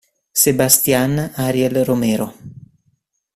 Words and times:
Sebastián 0.43 1.11
Ariel 1.37 1.85
Romero 1.85 2.33